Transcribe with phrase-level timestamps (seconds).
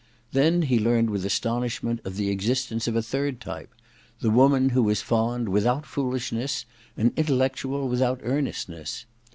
[0.31, 3.69] Then he learned with astonishment of the existence of a third type:
[4.19, 6.65] the woman who is fond without foolish ness
[6.97, 9.05] and intellectual without earnestness.